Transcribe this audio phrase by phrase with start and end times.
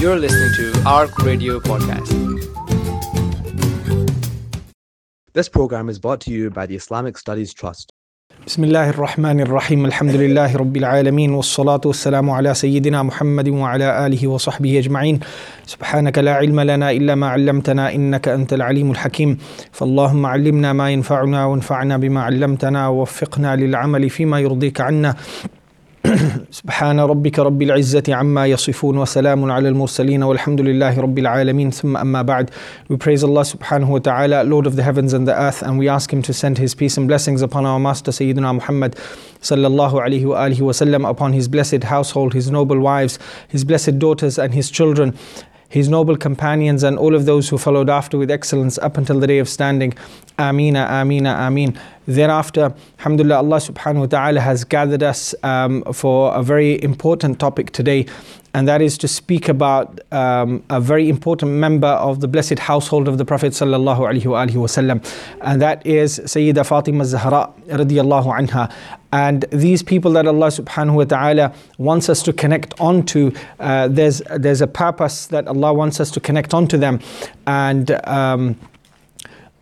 [0.00, 2.10] You're listening to ARC Radio Podcast.
[5.32, 7.92] This program is brought to you by the Islamic Studies Trust.
[8.46, 14.28] بسم الله الرحمن الرحيم الحمد لله رب العالمين والصلاة والسلام على سيدنا محمد وعلى آله
[14.28, 15.20] وصحبه أجمعين
[15.66, 19.38] سبحانك لا علم لنا إلا ما علمتنا إنك أنت العليم الحكيم
[19.72, 25.14] فاللهم علمنا ما ينفعنا وانفعنا بما علمتنا ووفقنا للعمل فيما يرضيك عنا
[26.50, 32.22] سبحان ربك رب العزة عما يصفون وسلام على المرسلين والحمد لله رب العالمين ثم أما
[32.22, 32.50] بعد
[32.88, 35.88] We praise Allah subhanahu wa ta'ala Lord of the heavens and the earth and we
[35.88, 38.94] ask Him to send His peace and blessings upon our Master Sayyidina Muhammad
[39.42, 43.98] sallallahu alayhi wa alihi wa sallam upon His blessed household, His noble wives, His blessed
[43.98, 45.18] daughters and His children
[45.71, 49.25] his noble companions and all of those who followed after with excellence up until the
[49.25, 49.93] day of standing.
[50.37, 51.79] Amina, Amina, Amin.
[52.07, 57.71] Thereafter, Alhamdulillah, Allah subhanahu wa ta'ala has gathered us um, for a very important topic
[57.71, 58.05] today,
[58.53, 63.07] and that is to speak about um, a very important member of the blessed household
[63.07, 65.05] of the Prophet sallallahu alaihi wasallam,
[65.41, 68.73] and that is Sayyida Fatima Zahra radiallahu anha.
[69.13, 74.21] And these people that Allah subhanahu wa ta'ala wants us to connect onto, uh, there's,
[74.37, 77.01] there's a purpose that Allah wants us to connect onto them.
[77.45, 78.57] And um,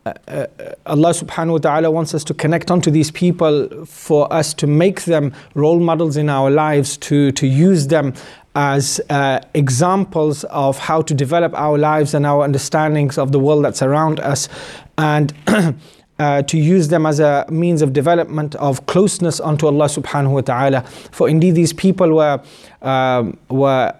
[0.06, 0.48] uh, uh,
[0.86, 5.06] Allah subhanahu wa ta'ala wants us to connect onto these people for us to make
[5.06, 8.14] them role models in our lives, to, to use them
[8.60, 13.64] as uh, examples of how to develop our lives and our understandings of the world
[13.64, 14.50] that's around us.
[14.98, 15.34] And
[16.20, 20.42] uh, to use them as a means of development of closeness unto Allah subhanahu wa
[20.42, 20.82] ta'ala.
[21.12, 22.44] For indeed these people were,
[22.82, 23.96] um, were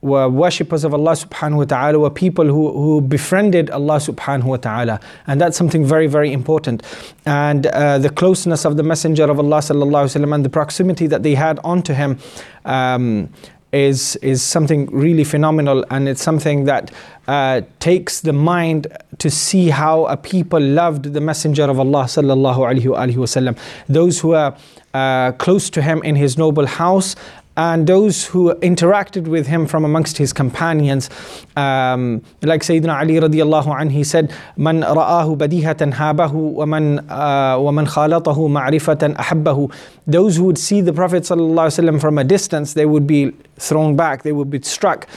[0.00, 4.56] were worshippers of Allah subhanahu wa ta'ala, were people who, who befriended Allah subhanahu wa
[4.56, 5.00] ta'ala.
[5.26, 6.84] And that's something very, very important.
[7.26, 11.08] And uh, the closeness of the Messenger of Allah sallallahu alayhi wasallam and the proximity
[11.08, 12.16] that they had onto him
[12.64, 13.28] um,
[13.72, 15.84] is, is something really phenomenal.
[15.90, 16.90] And it's something that
[17.26, 18.86] uh, takes the mind
[19.18, 23.58] to see how a people loved the Messenger of Allah sallallahu alaihi wasallam.
[23.88, 24.56] Those who are
[24.94, 27.14] uh, close to him in his noble house
[27.57, 31.09] and those who interacted with him from amongst his companions.
[31.55, 37.87] Um, like Sayyidina Ali radiallahu anhu, he said, من رآه بديهة هابه ومن, uh, ومن
[37.87, 39.71] خالطه معرفة أحبه.
[40.07, 44.23] Those who would see the Prophet ﷺ from a distance, they would be thrown back,
[44.23, 45.07] they would be struck.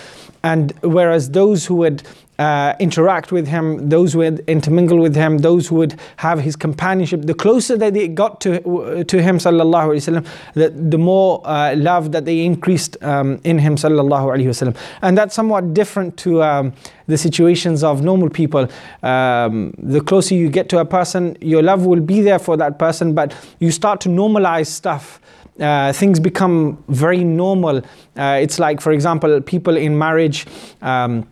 [0.45, 2.03] And whereas those who would
[2.41, 6.56] uh, interact with him, those who would intermingle with him, those who would have his
[6.56, 11.41] companionship, the closer that they got to, to him, sallallahu alaihi wasallam, the, the more
[11.46, 14.75] uh, love that they increased um, in him, sallallahu alaihi wasallam.
[15.03, 16.74] And that's somewhat different to um,
[17.06, 18.68] the situations of normal people.
[19.03, 22.79] Um, the closer you get to a person, your love will be there for that
[22.79, 25.22] person, but you start to normalize stuff.
[25.59, 27.84] Uh, things become very normal.
[28.18, 30.47] Uh, it's like, for example, people in marriage.
[30.81, 31.28] Um,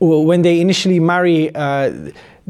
[0.00, 1.90] when they initially marry, uh,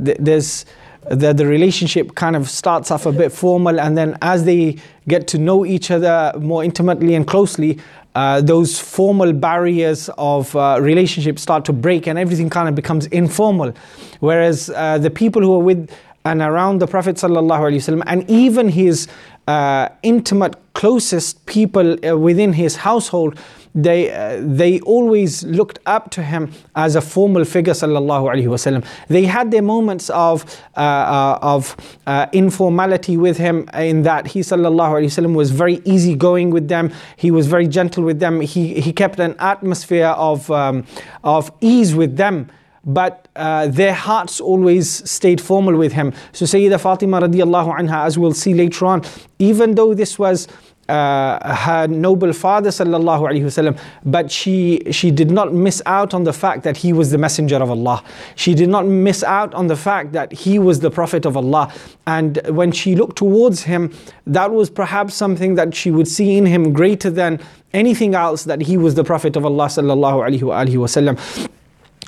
[0.03, 0.67] th- there's
[1.11, 5.27] the, the relationship kind of starts off a bit formal, and then as they get
[5.29, 7.79] to know each other more intimately and closely,
[8.15, 13.07] uh, those formal barriers of uh, relationship start to break, and everything kind of becomes
[13.07, 13.75] informal.
[14.21, 15.91] Whereas uh, the people who are with
[16.27, 19.09] and around the Prophet ﷺ, and even his
[19.47, 23.39] uh, intimate, closest people uh, within his household,
[23.75, 28.85] they, uh, they always looked up to him as a formal figure sallallahu alaihi wasallam.
[29.09, 30.45] They had their moments of,
[30.77, 31.77] uh, uh, of
[32.07, 36.93] uh, informality with him in that he sallallahu alaihi wasallam was very easygoing with them.
[37.17, 38.41] He was very gentle with them.
[38.41, 40.87] He, he kept an atmosphere of, um,
[41.25, 42.51] of ease with them
[42.87, 46.13] but uh, their hearts always stayed formal with him.
[46.33, 49.03] So Sayyida Fatima radiallahu anha, as we'll see later on,
[49.39, 50.49] even though this was
[50.89, 56.25] uh, her noble father sallallahu alaihi wasallam but she she did not miss out on
[56.25, 58.03] the fact that he was the messenger of Allah.
[58.35, 61.73] She did not miss out on the fact that he was the prophet of Allah.
[62.07, 63.93] And when she looked towards him
[64.27, 67.41] that was perhaps something that she would see in him greater than
[67.73, 71.19] anything else that he was the prophet of Allah sallallahu alaihi wasallam.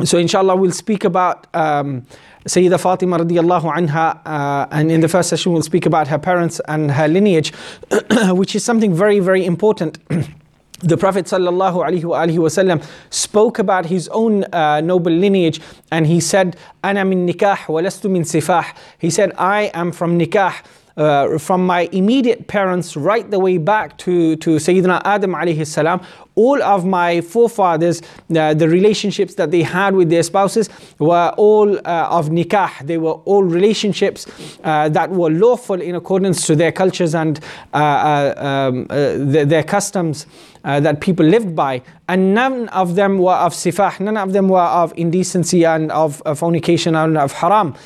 [0.04, 2.06] So inshallah we'll speak about um,
[2.46, 6.60] Sayyida Fatima radiallahu anha, uh, and in the first session we'll speak about her parents
[6.68, 7.52] and her lineage,
[8.28, 9.98] which is something very, very important.
[10.80, 15.60] the Prophet wasallam spoke about his own uh, noble lineage,
[15.90, 18.64] and he said, "Ana min nikah wa lastu min sifah."
[18.98, 20.54] He said, "I am from nikah."
[20.96, 26.00] Uh, from my immediate parents right the way back to, to Sayyidina Adam alayhi salam,
[26.36, 28.02] all of my forefathers,
[28.36, 32.86] uh, the relationships that they had with their spouses were all uh, of nikah.
[32.86, 34.26] They were all relationships
[34.62, 37.40] uh, that were lawful in accordance to their cultures and
[37.72, 40.26] uh, uh, um, uh, their, their customs.
[40.66, 44.58] That people lived by, and none of them were of sifah, none of them were
[44.58, 47.76] of indecency and of, of fornication and of haram.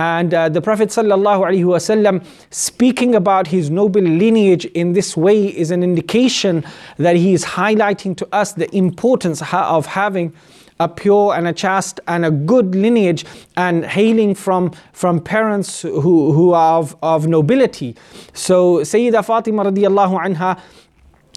[0.00, 5.82] And uh, the Prophet ﷺ speaking about his noble lineage in this way is an
[5.82, 6.64] indication
[6.96, 10.32] that he is highlighting to us the importance of having
[10.78, 13.26] a pure and a chaste and a good lineage
[13.58, 17.94] and hailing from, from parents who, who are of, of nobility.
[18.32, 20.58] So Sayyida Fatima radiallahu anha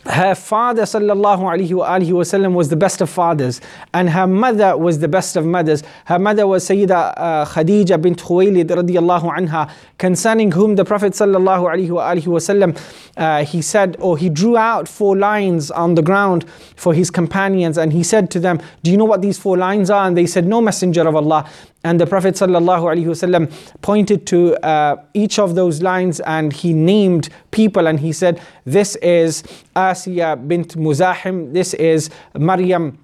[0.05, 3.61] her father sallallahu alaihi wasallam was the best of fathers
[3.93, 5.81] and her mother was the best of mothers.
[6.05, 11.89] Her mother was sayyida uh, khadija bint khuwaylid radiyallahu anha concerning whom the prophet sallallahu
[11.89, 12.77] alaihi wasallam
[13.15, 16.45] uh, he said or he drew out four lines on the ground
[16.75, 19.89] for his companions and he said to them do you know what these four lines
[19.89, 20.05] are?
[20.05, 21.49] And they said no messenger of allah
[21.83, 23.51] and the Prophet ﷺ
[23.81, 28.95] pointed to uh, each of those lines and he named people and he said, This
[28.97, 29.43] is
[29.75, 33.02] Asiya bint Muzahim, this is Maryam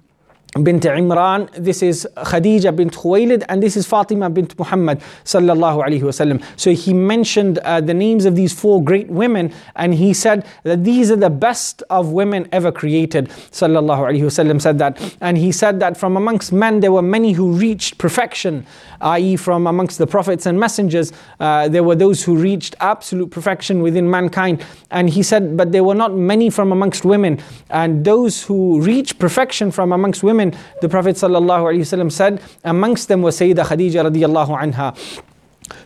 [0.58, 6.02] bint Imran, this is Khadija bint Khuwaylid, and this is Fatima bint Muhammad sallallahu alaihi
[6.02, 6.42] wasallam.
[6.56, 10.82] So he mentioned uh, the names of these four great women, and he said that
[10.82, 13.28] these are the best of women ever created.
[13.28, 17.32] Sallallahu alaihi wasallam said that, and he said that from amongst men there were many
[17.32, 18.66] who reached perfection,
[19.00, 23.82] i.e., from amongst the prophets and messengers, uh, there were those who reached absolute perfection
[23.82, 24.64] within mankind.
[24.90, 29.18] And he said, but there were not many from amongst women, and those who reached
[29.18, 34.96] perfection from amongst women the Prophet ﷺ said, amongst them was Sayyida Khadija radiallahu anha.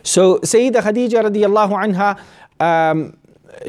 [0.03, 2.19] So Sayyida Khadija radiallahu anha,
[2.59, 3.17] um,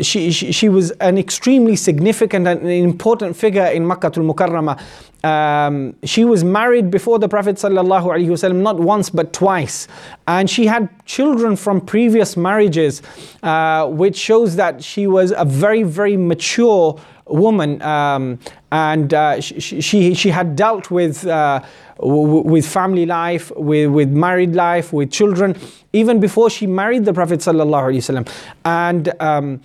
[0.00, 4.80] she, she, she, was an extremely significant and important figure in Makkah al-Mukarramah.
[5.24, 9.88] Um, she was married before the Prophet ﷺ not once but twice.
[10.28, 13.02] And she had children from previous marriages,
[13.42, 18.38] uh, which shows that she was a very, very mature woman, um,
[18.72, 21.60] and uh, she, she, she had dealt with uh,
[21.98, 25.56] with family life, with, with married life, with children,
[25.92, 28.34] even before she married the Prophet sallallahu
[28.64, 29.20] and.
[29.20, 29.60] Um,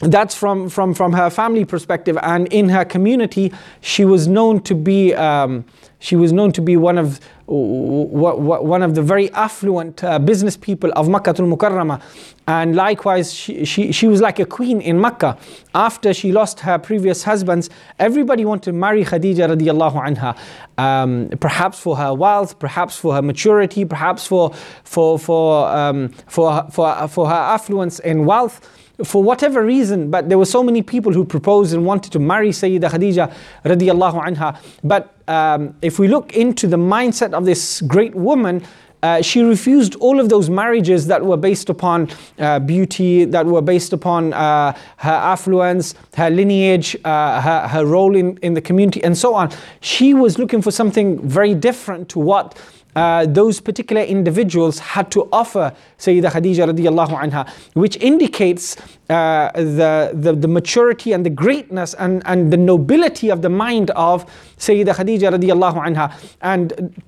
[0.00, 4.72] that's from, from, from her family perspective and in her community she was known to
[4.72, 5.64] be um,
[5.98, 7.18] she was known to be one of
[7.50, 12.02] one of the very affluent uh, business people of Makkah al-Mukarramah
[12.46, 15.38] and likewise she, she, she was like a queen in Makkah.
[15.74, 20.36] After she lost her previous husbands everybody wanted to marry Khadija radiallahu anha.
[20.76, 24.52] Um, perhaps for her wealth perhaps for her maturity perhaps for
[24.84, 28.60] for for um, for, for, for her affluence in wealth.
[29.04, 32.50] For whatever reason, but there were so many people who proposed and wanted to marry
[32.50, 33.32] Sayyida Khadija
[33.64, 34.60] radiallahu anha.
[34.82, 38.64] But um, if we look into the mindset of this great woman,
[39.02, 42.08] uh, she refused all of those marriages that were based upon
[42.38, 48.16] uh, beauty, that were based upon uh, her affluence, her lineage, uh, her, her role
[48.16, 49.52] in, in the community, and so on.
[49.80, 52.58] She was looking for something very different to what
[52.96, 58.76] uh, those particular individuals had to offer Sayyida Khadija radiallahu anha, which indicates
[59.08, 63.90] uh, the, the, the, maturity and the greatness and, and the nobility of the mind
[63.92, 64.26] of
[64.56, 66.12] Sayyida Khadija radiallahu anha.
[66.40, 67.02] And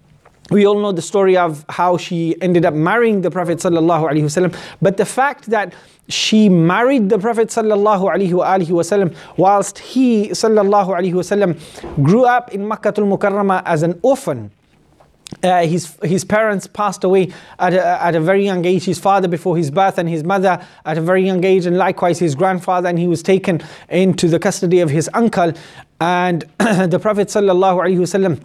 [0.50, 4.24] we all know the story of how she ended up marrying the Prophet sallallahu alaihi
[4.24, 4.54] wasallam.
[4.82, 5.72] But the fact that
[6.08, 11.54] she married the Prophet sallallahu alaihi wasallam whilst he sallallahu alaihi wasallam
[12.02, 14.50] grew up in Makkah al-Mukarramah as an orphan.
[15.42, 19.28] Uh, his, his parents passed away at a, at a very young age, his father
[19.28, 22.88] before his birth, and his mother at a very young age, and likewise his grandfather,
[22.88, 25.52] and he was taken into the custody of his uncle.
[26.00, 28.40] And the Prophet, ﷺ,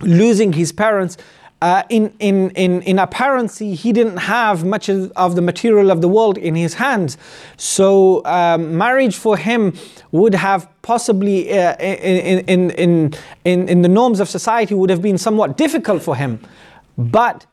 [0.00, 1.16] losing his parents,
[1.62, 6.08] uh, in, in, in, in apparency, he didn't have much of the material of the
[6.08, 7.18] world in his hands.
[7.58, 9.74] So, um, marriage for him
[10.10, 13.14] would have possibly, uh, in, in, in,
[13.44, 16.40] in, in the norms of society, would have been somewhat difficult for him.
[16.96, 17.44] But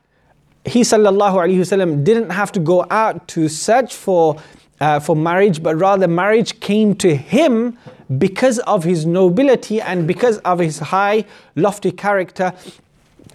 [0.64, 4.38] he sallallahu alaihi wasallam didn't have to go out to search for
[4.80, 7.78] uh, for marriage, but rather marriage came to him
[8.18, 12.54] because of his nobility and because of his high, lofty character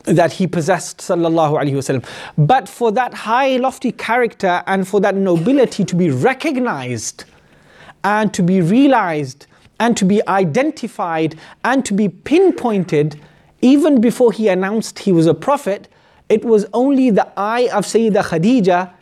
[0.04, 2.04] that he possessed sallallahu alaihi wasallam
[2.36, 7.24] but for that high lofty character and for that nobility to be recognized
[8.04, 9.46] and to be realized
[9.78, 13.20] and to be identified and to be pinpointed
[13.60, 15.88] even before he announced he was a prophet
[16.28, 18.92] it was only the eye of Sayyida Khadija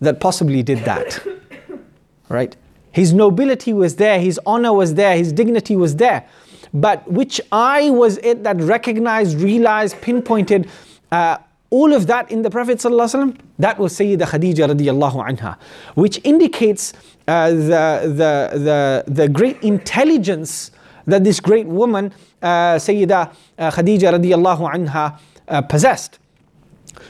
[0.00, 1.20] that possibly did that
[2.30, 2.56] right?
[2.92, 6.26] His nobility was there, his honor was there, his dignity was there.
[6.72, 10.68] But which eye was it that recognized, realized, pinpointed
[11.10, 11.38] uh,
[11.70, 12.78] all of that in the Prophet?
[12.78, 15.56] That was Sayyidah Khadija radiallahu anha,
[15.94, 16.92] which indicates
[17.26, 20.70] uh, the, the, the, the great intelligence
[21.06, 22.12] that this great woman,
[22.42, 26.18] uh, Sayyidah uh, Khadija radiallahu anha, uh, possessed.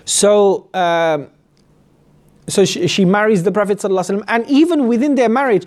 [0.04, 1.28] So, um,
[2.48, 5.66] so she, she, marries the Prophet and even within their marriage,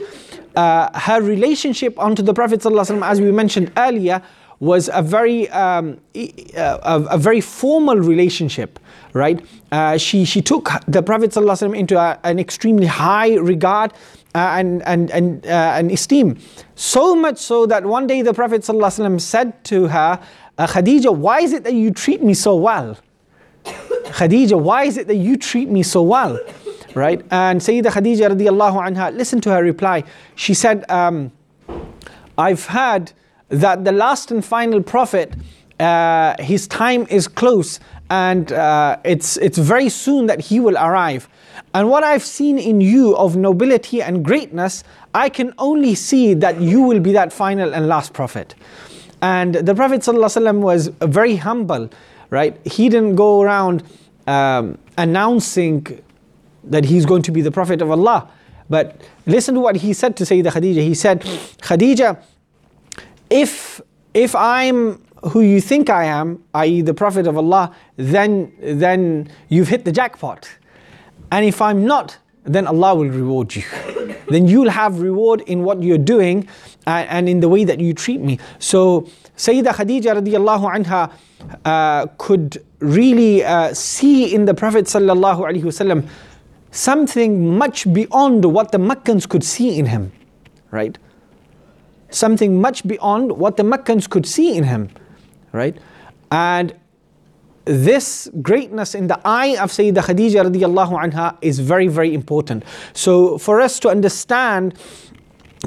[0.57, 4.23] uh, her relationship onto the Prophet ﷺ, as we mentioned earlier,
[4.61, 6.33] was a very um, a,
[6.85, 8.79] a, very formal relationship,
[9.13, 9.45] right?
[9.71, 13.93] Uh, she she took the Prophet ﷺ into a, an extremely high regard
[14.35, 16.39] uh, and and and, uh, and esteem,
[16.75, 20.21] so much so that one day the Prophet ﷺ said to her,
[20.59, 22.99] uh, Khadija, why is it that you treat me so well?
[23.65, 26.39] Khadija, why is it that you treat me so well?
[26.96, 27.22] Right?
[27.32, 30.04] And Sayyidah Khadija radiallahu anha, listen to her reply.
[30.36, 31.32] She said, um,
[32.38, 33.14] I've heard
[33.50, 35.34] that the last and final prophet,
[35.80, 41.28] uh, his time is close and uh, it's, it's very soon that he will arrive.
[41.74, 44.84] And what I've seen in you of nobility and greatness,
[45.16, 48.56] I can only see that you will be that final and last prophet.
[49.24, 51.90] And the Prophet was very humble,
[52.30, 52.60] right?
[52.68, 53.82] He didn't go around
[54.28, 56.04] um, announcing
[56.64, 58.30] that he's going to be the Prophet of Allah.
[58.70, 60.82] But listen to what he said to Sayyidah Khadija.
[60.82, 62.22] He said, Khadija,
[63.30, 63.82] if
[64.14, 66.82] if I'm who you think I am, i.e.
[66.82, 70.50] the Prophet of Allah, then then you've hit the jackpot.
[71.32, 73.64] And if I'm not, then Allah will reward you.
[74.30, 76.48] then you'll have reward in what you're doing
[76.86, 78.40] and, and, in the way that you treat me.
[78.60, 81.12] So Sayyidah Khadija radiallahu anha
[81.66, 86.08] uh, could really uh, see in the Prophet sallallahu alaihi wasallam
[86.74, 90.12] something much beyond what the Meccans could see in him,
[90.72, 90.98] right?
[92.10, 94.90] Something much beyond what the Meccans could see in him,
[95.52, 95.78] right?
[96.32, 96.74] And
[97.66, 102.64] this greatness in the eye of Sayyidah Khadija radiallahu anha is very, very important.
[102.94, 104.74] So for us to understand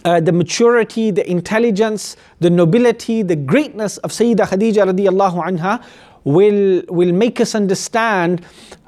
[0.05, 5.83] uh, the maturity, the intelligence, the nobility, the greatness of Sayyidah Khadija radiallahu anha
[6.25, 8.45] will, will make us understand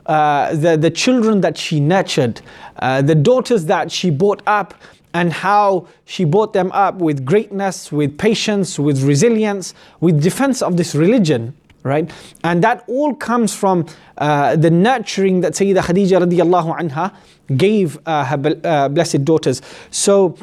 [0.09, 2.41] uh, the, the children that she nurtured,
[2.79, 4.75] uh, the daughters that she brought up,
[5.15, 10.77] and how she brought them up with greatness, with patience, with resilience, with defense of
[10.77, 11.55] this religion.
[11.85, 12.11] Right?
[12.45, 13.87] And that all comes from
[14.19, 17.15] uh, the nurturing that Sayyidah Khadija radiallahu anha
[17.57, 19.63] gave uh, her uh, blessed daughters.
[19.91, 20.37] So,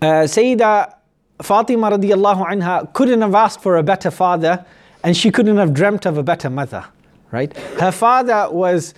[0.00, 0.94] uh, Sayyidah
[1.40, 4.64] Fatima radiallahu anha couldn't have asked for a better father
[5.02, 6.84] and she couldn't have dreamt of a better mother
[7.32, 7.56] right?
[7.80, 8.94] Her father was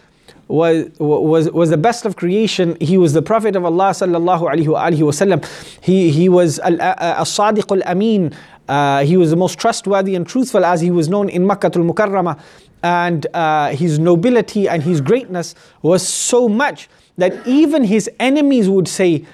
[0.47, 2.77] was, was, was the best of creation.
[2.79, 5.43] He was the Prophet of Allah sallallahu alaihi wasallam.
[5.83, 8.35] He, he was al-sadiq al-amin.
[8.69, 12.39] Uh, he was the most trustworthy and truthful as he was known in Makkah al-Mukarramah.
[12.83, 18.89] And uh, his nobility and his greatness was so much that even his enemies would
[18.89, 19.25] say,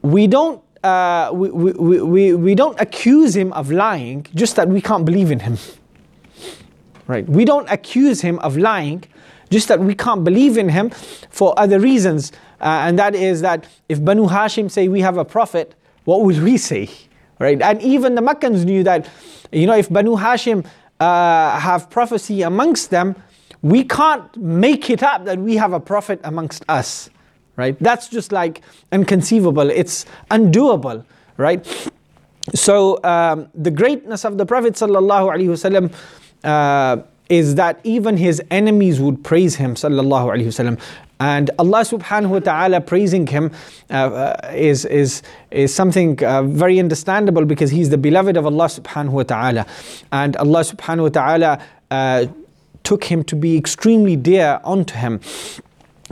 [0.00, 4.80] we don't, uh, we, we, we, we don't accuse him of lying, just that we
[4.80, 5.58] can't believe in him.
[7.06, 7.28] Right?
[7.28, 9.04] We don't accuse him of lying,
[9.50, 10.90] just that we can't believe in him
[11.30, 12.32] for other reasons.
[12.60, 16.42] Uh, and that is that if Banu Hashim say we have a prophet, what would
[16.42, 16.90] we say?
[17.38, 17.60] Right?
[17.60, 19.08] And even the Meccans knew that,
[19.52, 20.66] you know, if Banu Hashim
[20.98, 23.14] uh, have prophecy amongst them,
[23.62, 27.10] we can't make it up that we have a prophet amongst us.
[27.56, 27.76] Right?
[27.80, 29.70] That's just like inconceivable.
[29.70, 31.04] It's undoable.
[31.36, 31.64] Right?
[32.54, 35.92] So um, the greatness of the Prophet sallallahu alaihi wasallam
[36.46, 36.96] uh,
[37.28, 40.78] is that even his enemies would praise him sallallahu alaihi wasallam
[41.18, 43.50] and Allah subhanahu wa ta'ala praising him
[43.90, 48.66] uh, uh, is, is, is something uh, very understandable because he's the beloved of Allah
[48.66, 49.66] subhanahu wa ta'ala.
[50.12, 52.26] And Allah subhanahu wa ta'ala uh,
[52.84, 55.20] took him to be extremely dear unto him.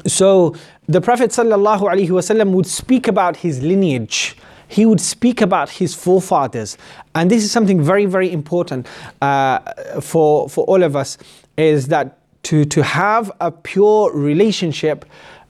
[0.06, 0.56] So
[0.88, 4.36] the Prophet sallallahu alaihi wasallam would speak about his lineage
[4.68, 6.76] he would speak about his forefathers.
[7.14, 8.87] And this is something very, very important
[9.21, 9.59] uh,
[10.00, 11.18] for, for all of us
[11.56, 15.04] is that to, to have a pure relationship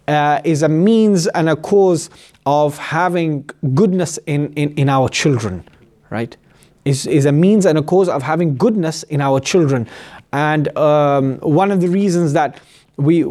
[0.06, 2.10] uh, is a means and a cause
[2.46, 5.66] of having goodness in, in, in our children,
[6.10, 6.36] right?
[6.84, 9.88] Is, is a means and a cause of having goodness in our children.
[10.32, 12.60] And um, one of the reasons that
[12.96, 13.24] we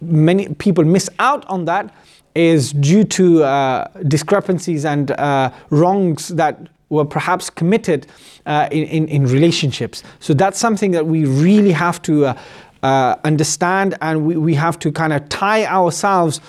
[0.00, 1.92] many people miss out on that
[2.34, 8.06] is due to uh, discrepancies and uh, wrongs that were perhaps committed
[8.46, 10.02] uh, in, in, in, relationships.
[10.20, 12.38] So that's something that we really have to uh,
[12.82, 16.40] uh, understand and we, we have to kind of tie ourselves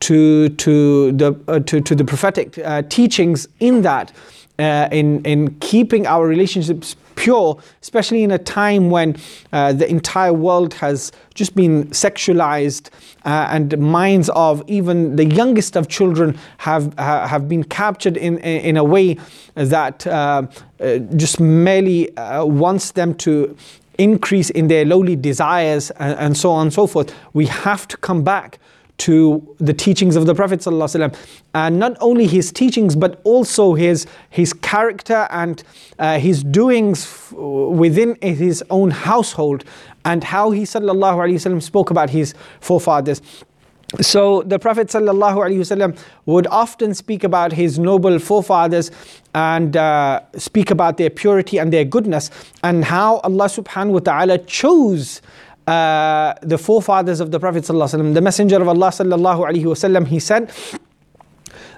[0.00, 2.58] to to the uh, to, to the prophetic
[2.90, 4.12] teachings in that
[4.58, 9.16] uh, in in keeping our relationships pure, especially in a time when
[9.52, 12.90] uh, the entire world has just been sexualized
[13.24, 18.38] uh, and minds of even the youngest of children have ha- have been captured in
[18.38, 19.16] in a way
[19.54, 20.46] that uh,
[20.80, 23.56] uh, just merely wants them to
[23.98, 27.14] increase in their lowly desires and, and so on and so forth.
[27.32, 28.58] We have to come back
[28.98, 31.14] to the teachings of the Prophet ﷺ.
[31.54, 35.62] and not only his teachings but also his his character and
[35.98, 39.64] uh, his doings f- within his own household
[40.04, 43.20] and how he alaihi spoke about his forefathers.
[44.00, 48.90] So the Prophet alaihi would often speak about his noble forefathers
[49.34, 52.30] and uh, speak about their purity and their goodness
[52.64, 55.22] and how Allah subhanahu wa ta'ala chose
[55.66, 58.90] uh, the forefathers of the Prophet ﷺ, the Messenger of Allah
[59.64, 60.50] wasallam, he said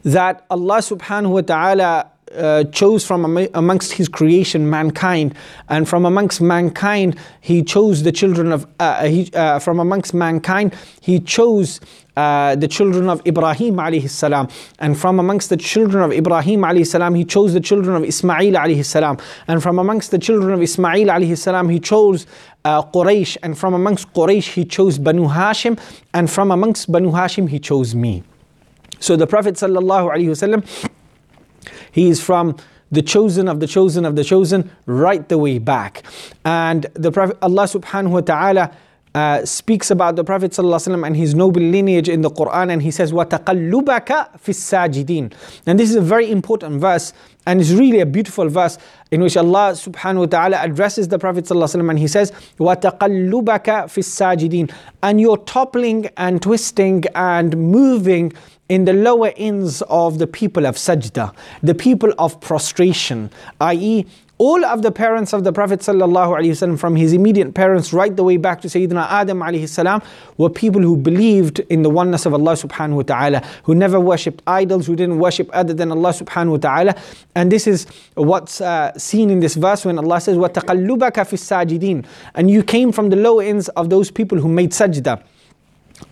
[0.05, 5.35] that Allah subhanahu wa ta'ala uh, chose from am- amongst his creation mankind.
[5.69, 10.75] And from amongst mankind he chose the children of uh, he, uh, from amongst mankind
[11.01, 11.81] he chose
[12.17, 14.49] uh, the children of Ibrahim alayhi salam.
[14.79, 18.55] And from amongst the children of Ibrahim alayhi salam he chose the children of Ismail
[18.55, 19.19] alayhi salam.
[19.47, 22.27] And from amongst the children of Ismail alayhi salam he chose
[22.65, 23.37] uh, Quraysh.
[23.43, 25.79] And from amongst Quraysh he chose Banu Hashim.
[26.13, 28.25] And from amongst Banu Hashim he chose me.
[29.01, 30.91] So the Prophet sallallahu alaihi wasallam
[31.93, 32.57] he is from
[32.91, 36.03] the chosen of the chosen of the chosen right the way back.
[36.45, 38.73] And the Prophet Allah subhanahu wa ta'ala
[39.16, 42.90] uh, speaks about the Prophet ﷺ and his noble lineage in the Quran and he
[42.90, 45.34] says وَتَقَلُّبَكَ فِي السَّاجِدِينَ
[45.68, 47.14] And this is a very important verse
[47.46, 48.78] and it's really a beautiful verse
[49.12, 54.00] in which Allah subhanahu wa ta'ala addresses the Prophet ﷺ and he says وَتَقَلُّبَكَ فِي
[54.00, 58.34] السَّاجِدِينَ And you're toppling and twisting and moving
[58.70, 63.30] in the lower ends of the people of sajda, the people of prostration,
[63.62, 64.08] i.e.,
[64.40, 68.38] all of the parents of the Prophet ﷺ, from his immediate parents right the way
[68.38, 70.04] back to Sayyidina Adam alayhi
[70.38, 74.42] were people who believed in the oneness of Allah subhanahu wa ta'ala, who never worshipped
[74.48, 76.96] idols, who didn't worship other than Allah subhanahu wa ta'ala.
[77.36, 81.38] And this is what's uh, seen in this verse when Allah says, وَتَقَلُّبَكَ فِي
[81.80, 85.24] السَّاجِدِينَ And you came from the lower ends of those people who made sajda.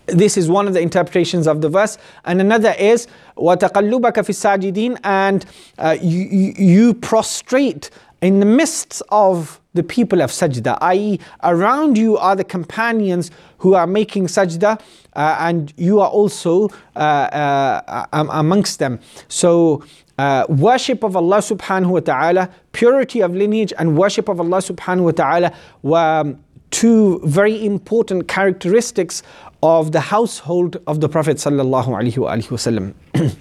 [0.06, 1.98] This is one of the interpretations of the verse.
[2.24, 5.46] And another is, وَتَقَلُّبَكَ فِي السَّاجِدِينَ And
[5.80, 7.90] uh, you, you, you prostrate
[8.23, 13.75] in the midst of the people of sajda, i.e., around you are the companions who
[13.75, 14.81] are making sajda,
[15.15, 18.99] uh, and you are also uh, uh, amongst them.
[19.29, 19.85] So,
[20.19, 25.05] uh, worship of Allah subhanahu wa ta'ala, purity of lineage, and worship of Allah subhanahu
[25.05, 25.53] wa ta'ala
[25.83, 26.35] were
[26.71, 29.23] two very important characteristics
[29.63, 32.95] of the household of the Prophet sallallahu alaihi wasallam.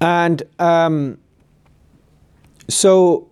[0.00, 1.18] and um,
[2.68, 3.28] so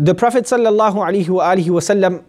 [0.00, 2.24] the Prophet sallallahu alaihi wasallam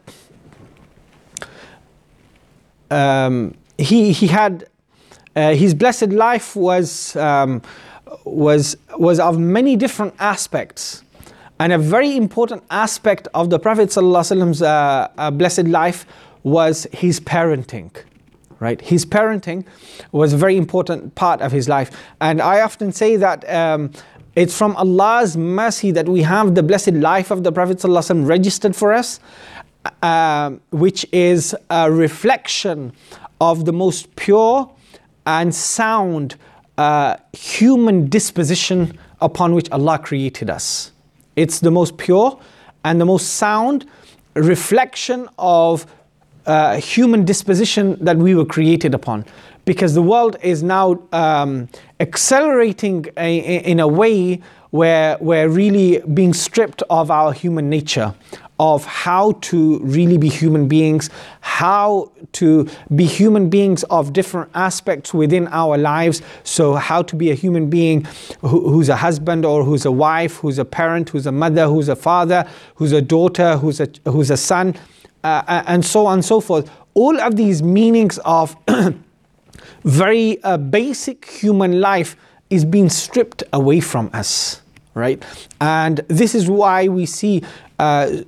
[2.92, 4.66] um, he he had
[5.38, 7.62] uh, his blessed life was um,
[8.26, 11.04] was was of many different aspects.
[11.62, 16.08] And a very important aspect of the Prophet ﷺ's uh, uh, blessed life
[16.42, 17.92] was his parenting.
[18.60, 19.66] Right, his parenting
[20.12, 23.92] was a very important part of his life, and I often say that um,
[24.36, 28.76] it's from Allah's mercy that we have the blessed life of the Prophet ﷺ registered
[28.76, 29.20] for us,
[30.02, 32.94] uh, which is a reflection
[33.42, 34.72] of the most pure
[35.26, 36.36] and sound
[36.78, 40.92] uh, human disposition upon which Allah created us.
[41.36, 42.40] It's the most pure
[42.86, 43.86] and the most sound
[44.36, 45.86] reflection of
[46.46, 49.26] uh, human disposition that we were created upon.
[49.72, 51.70] Because the world is now um,
[52.02, 58.14] accelerating a, in a way where we're really being stripped of our human nature,
[58.60, 65.14] of how to really be human beings, how to be human beings of different aspects
[65.14, 66.22] within our lives.
[66.44, 68.06] So, how to be a human being
[68.42, 71.88] who, who's a husband or who's a wife, who's a parent, who's a mother, who's
[71.88, 74.76] a father, who's a daughter, who's a, who's a son,
[75.24, 76.70] uh, and so on and so forth.
[76.94, 78.58] All of these meanings of
[79.84, 82.16] very uh, basic human life
[82.50, 84.62] is being stripped away from us,
[84.94, 85.24] right?
[85.60, 87.44] And this is why we see.
[87.80, 88.24] Uh,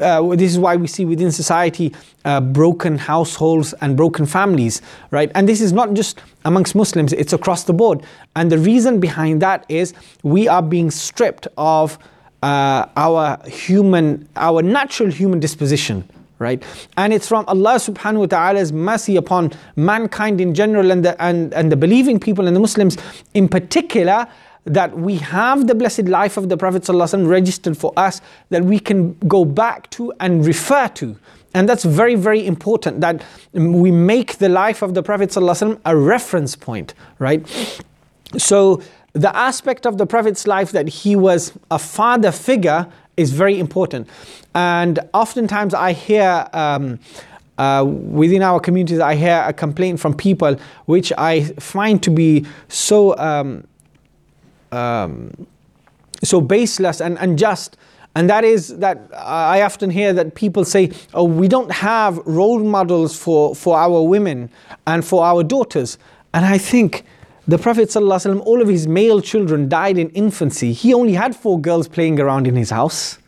[0.00, 5.30] uh, this is why we see within society uh, broken households and broken families, right?
[5.34, 8.02] And this is not just amongst Muslims, it's across the board.
[8.36, 11.98] And the reason behind that is we are being stripped of
[12.42, 16.62] uh, our human, our natural human disposition, right?
[16.96, 21.52] And it's from Allah subhanahu wa ta'ala's mercy upon mankind in general and the, and,
[21.54, 22.96] and the believing people and the Muslims
[23.34, 24.26] in particular
[24.64, 28.20] that we have the blessed life of the Prophet ﷺ registered for us
[28.50, 31.16] that we can go back to and refer to.
[31.54, 36.56] And that's very, very important that we make the life of the Prophet a reference
[36.56, 37.46] point, right?
[38.36, 43.58] So, the aspect of the Prophet's life that he was a father figure is very
[43.58, 44.08] important.
[44.54, 46.98] And oftentimes I hear um,
[47.58, 52.46] uh, within our communities, I hear a complaint from people which I find to be
[52.68, 53.66] so um,
[54.72, 55.46] um,
[56.22, 57.76] so baseless and unjust.
[58.14, 62.60] And that is that I often hear that people say, oh, we don't have role
[62.60, 64.48] models for, for our women
[64.86, 65.98] and for our daughters.
[66.32, 67.04] And I think
[67.48, 70.72] the Prophet ﷺ, all of his male children died in infancy.
[70.72, 73.18] He only had four girls playing around in his house,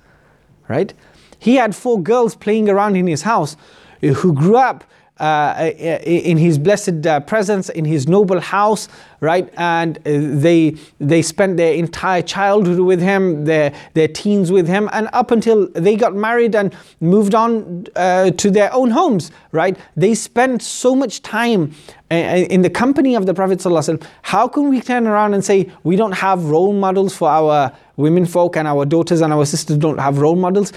[0.69, 0.93] right?
[1.39, 3.57] He had four girls playing around in his house
[4.03, 4.83] eh, who grew up
[5.21, 5.73] uh,
[6.05, 8.89] in his blessed uh, presence, in his noble house,
[9.21, 9.53] right?
[9.57, 14.89] And uh, they they spent their entire childhood with him, their their teens with him,
[14.93, 19.77] and up until they got married and moved on uh, to their own homes, right?
[19.97, 21.75] They spent so much time
[22.11, 24.03] uh, in the company of the Prophet ﷺ.
[24.23, 28.25] How can we turn around and say we don't have role models for our women
[28.25, 30.73] folk and our daughters and our sisters don't have role models?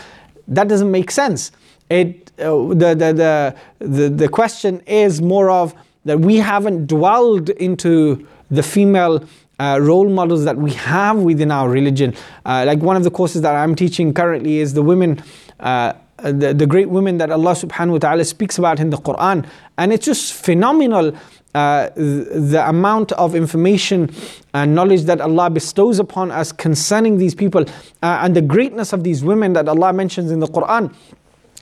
[0.47, 1.51] That doesn't make sense.
[1.91, 5.75] It, uh, the, the, the, the, the question is more of
[6.05, 9.27] that we haven't dwelled into the female
[9.59, 12.15] uh, role models that we have within our religion.
[12.45, 15.21] Uh, like one of the courses that I'm teaching currently is the women,
[15.59, 15.91] uh,
[16.23, 19.45] the, the great women that Allah subhanahu wa ta'ala speaks about in the Quran.
[19.77, 21.13] And it's just phenomenal
[21.53, 24.09] uh, the amount of information
[24.53, 27.65] and knowledge that Allah bestows upon us concerning these people
[28.01, 30.95] uh, and the greatness of these women that Allah mentions in the Quran.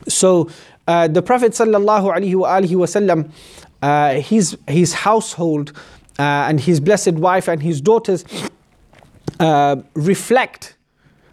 [0.08, 0.50] So
[0.88, 3.32] uh, the Prophet sallallahu alaihi wasallam,
[3.82, 5.72] uh, his his household
[6.18, 8.26] uh, and his blessed wife and his daughters
[9.40, 10.76] uh, reflect.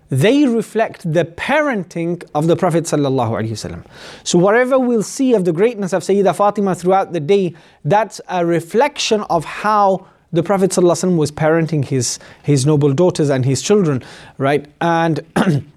[0.09, 3.85] They reflect the parenting of the Prophet sallallahu alaihi wasallam.
[4.23, 8.47] So whatever we'll see of the greatness of Sayyidah Fatima throughout the day, that's a
[8.47, 14.03] reflection of how the Prophet ﷺ was parenting his, his noble daughters and his children,
[14.39, 14.67] right?
[14.81, 15.21] And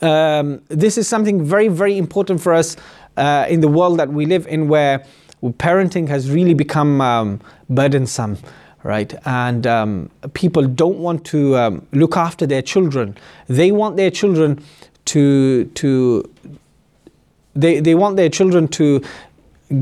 [0.00, 2.76] um, this is something very, very important for us
[3.16, 5.04] uh, in the world that we live in, where
[5.42, 8.38] parenting has really become um, burdensome,
[8.82, 9.14] right?
[9.26, 13.16] And um, people don't want to um, look after their children.
[13.46, 14.62] They want their children
[15.06, 16.30] to to
[17.54, 19.02] they they want their children to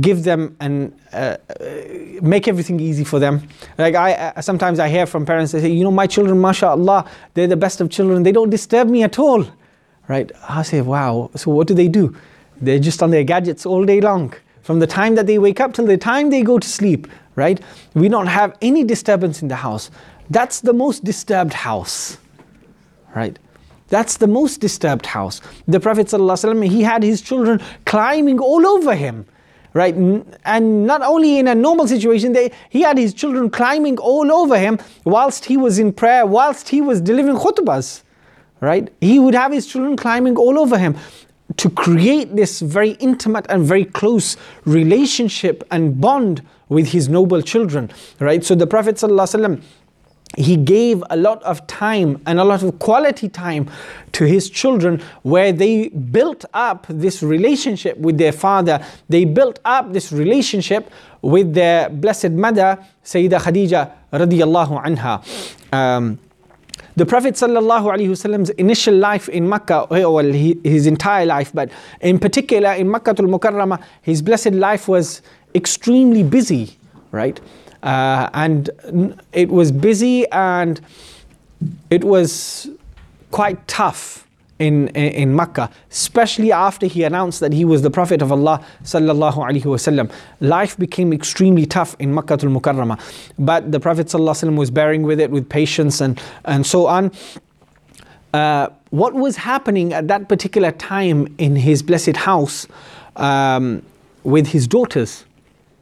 [0.01, 1.37] give them and uh,
[2.23, 3.47] make everything easy for them.
[3.79, 7.09] Like I uh, sometimes I hear from parents they say, you know, my children, mashallah,
[7.35, 8.25] they're the best of children.
[8.25, 9.47] They don't disturb me at all
[10.13, 10.31] right?
[10.47, 12.15] I say, wow, so what do they do?
[12.61, 14.35] They're just on their gadgets all day long.
[14.63, 17.59] From the time that they wake up till the time they go to sleep, right?
[17.95, 19.91] We don't have any disturbance in the house.
[20.29, 22.19] That's the most disturbed house,
[23.17, 23.39] right?
[23.89, 25.41] That's the most disturbed house.
[25.67, 29.25] The Prophet ﷺ, he had his children climbing all over him,
[29.73, 29.95] right?
[30.45, 34.59] And not only in a normal situation, they, he had his children climbing all over
[34.59, 38.02] him whilst he was in prayer, whilst he was delivering khutbahs
[38.63, 38.91] right?
[39.01, 40.97] He would have his children climbing all over him
[41.59, 47.91] to create this very intimate and very close relationship and bond with his noble children,
[48.21, 48.43] right?
[48.43, 49.61] So the Prophet ﷺ,
[50.39, 53.69] he gave a lot of time and a lot of quality time
[54.13, 58.83] to his children where they built up this relationship with their father.
[59.11, 65.75] They built up this relationship with their blessed mother, Sayyidah Khadija radiallahu anha.
[65.75, 66.19] Um,
[66.97, 72.73] the Prophet Wasallam's initial life in Makkah, eh, well, his entire life, but in particular
[72.73, 75.23] in Makkah al Mukarramah, his blessed life was
[75.55, 76.77] extremely busy,
[77.11, 77.41] right?
[77.83, 78.71] Uh, and
[79.33, 80.81] it was busy and
[81.91, 82.69] it was
[83.31, 84.27] quite tough
[84.59, 89.35] in, in, Makkah, especially after he announced that he was the Prophet of Allah sallallahu
[89.35, 90.13] alaihi wasallam.
[90.41, 93.01] Life became extremely tough in Makkah al Mukarramah,
[93.39, 97.11] but the Prophet sallallahu alaihi was bearing with it with patience and, and so on.
[98.33, 102.67] Uh, what was happening at that particular time in his blessed house
[103.17, 103.83] um,
[104.23, 105.25] with his daughters?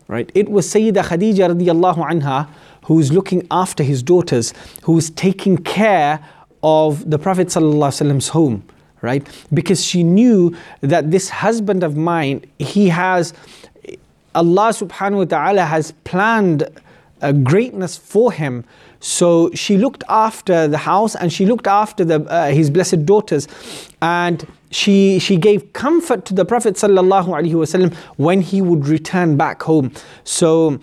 [0.09, 2.49] Right, it was Sayyidah Khadija radiallahu anha
[2.85, 4.53] who's looking after his daughters,
[4.83, 6.19] who's taking care
[6.63, 8.65] of the Prophet ﷺ's home,
[9.03, 9.27] right?
[9.53, 13.33] Because she knew that this husband of mine, he has,
[14.35, 16.69] Allah subhanahu wa ta'ala has planned
[17.23, 18.65] a greatness for him
[19.01, 23.49] So she looked after the house and she looked after the, uh, his blessed daughters.
[24.03, 29.93] And she, she gave comfort to the Prophet ﷺ when he would return back home.
[30.25, 30.79] So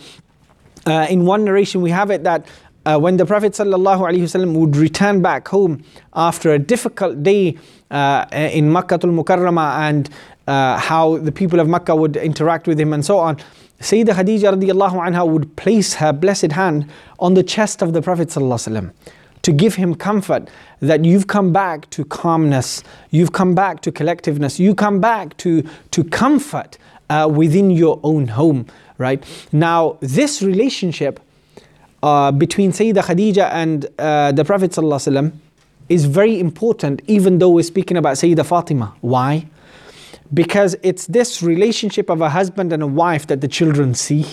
[0.87, 2.45] uh, in one narration, we have it that
[2.87, 7.57] uh, when the Prophet ﷺ would return back home after a difficult day
[7.91, 10.09] uh, in Makkah al Mukarramah and
[10.47, 13.35] uh, how the people of Makkah would interact with him and so on,
[13.81, 18.29] Sayyidah Khadija radiallahu anha would place her blessed hand on the chest of the Prophet
[18.29, 18.93] ﷺ
[19.41, 24.59] to give him comfort that you've come back to calmness, you've come back to collectiveness,
[24.59, 26.77] you come back to, to comfort
[27.09, 28.65] uh, within your own home,
[28.97, 29.23] right?
[29.51, 31.19] Now, this relationship
[32.03, 34.77] uh, between Sayyidah Khadija and uh, the Prophet
[35.89, 38.95] is very important, even though we're speaking about Sayyidah Fatima.
[39.01, 39.47] Why?
[40.33, 44.25] Because it's this relationship of a husband and a wife that the children see.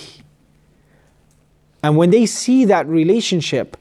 [1.82, 3.76] And when they see that relationship,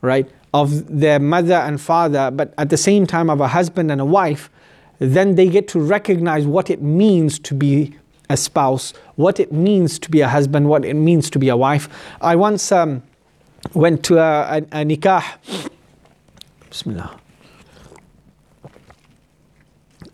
[0.00, 4.00] right, of their mother and father, but at the same time of a husband and
[4.00, 4.50] a wife,
[4.98, 7.94] then they get to recognize what it means to be
[8.30, 11.56] a spouse, what it means to be a husband, what it means to be a
[11.56, 11.88] wife.
[12.20, 13.02] I once um,
[13.74, 15.24] went to a, a, a nikah.
[16.68, 17.18] Bismillah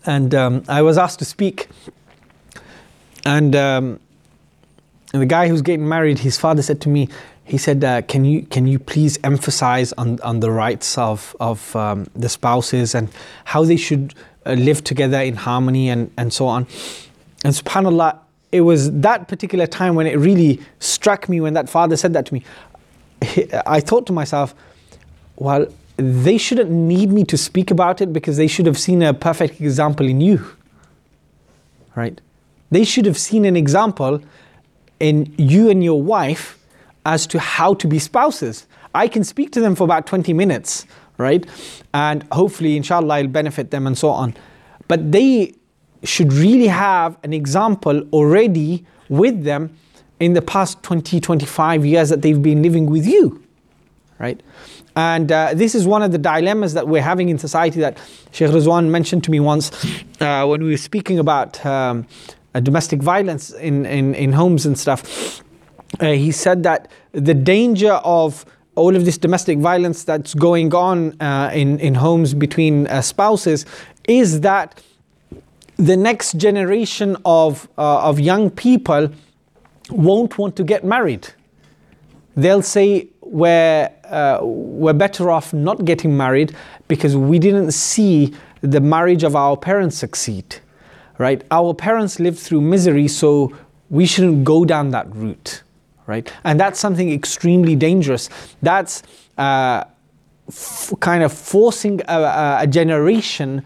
[0.05, 1.69] and um, I was asked to speak.
[3.25, 3.99] And, um,
[5.11, 7.09] the guy who's getting married, his father said to me,
[7.43, 11.75] he said, uh, "Can you can you please emphasize on, on the rights of of
[11.75, 13.09] um, the spouses and
[13.45, 14.13] how they should
[14.45, 16.67] uh, live together in harmony and and so on."
[17.43, 18.19] And Subhanallah,
[18.51, 22.27] it was that particular time when it really struck me when that father said that
[22.27, 22.43] to me.
[23.65, 24.55] I thought to myself,
[25.35, 29.13] well, they shouldn't need me to speak about it because they should have seen a
[29.13, 30.45] perfect example in you.
[31.95, 32.21] Right?
[32.71, 34.21] They should have seen an example
[34.99, 36.57] in you and your wife
[37.05, 38.67] as to how to be spouses.
[38.93, 40.85] I can speak to them for about 20 minutes,
[41.17, 41.45] right?
[41.93, 44.35] And hopefully, inshallah, I'll benefit them and so on.
[44.87, 45.53] But they
[46.03, 49.75] should really have an example already with them
[50.19, 53.41] in the past 20, 25 years that they've been living with you,
[54.19, 54.41] right?
[54.95, 57.97] And uh, this is one of the dilemmas that we're having in society that
[58.31, 59.71] Sheikh Rizwan mentioned to me once
[60.19, 62.05] uh, when we were speaking about um,
[62.53, 65.41] uh, domestic violence in, in, in, homes and stuff.
[65.99, 71.19] Uh, he said that the danger of all of this domestic violence that's going on
[71.21, 73.65] uh, in, in homes between uh, spouses
[74.07, 74.81] is that
[75.77, 79.09] the next generation of, of young people
[79.89, 81.27] won't want to get married.
[82.35, 86.55] They'll say, we're, uh, we're better off not getting married
[86.87, 90.57] because we didn't see the marriage of our parents succeed,
[91.17, 91.43] right?
[91.51, 93.55] Our parents lived through misery, so
[93.89, 95.63] we shouldn't go down that route,
[96.07, 96.31] right?
[96.43, 98.29] And that's something extremely dangerous.
[98.61, 99.03] That's
[99.37, 99.85] uh,
[100.47, 103.63] f- kind of forcing a, a, generation